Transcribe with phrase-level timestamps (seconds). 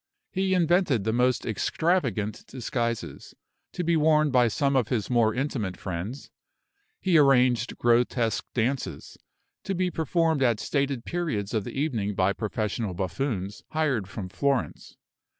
[0.31, 3.35] He invented the most extravagant disguises,
[3.73, 6.31] to be worn by some of his more intimate friends;
[6.99, 9.19] he arranged grotesque dances,
[9.63, 14.97] to be performed at stated periods of the evening by professional buffoons, hired from Florence.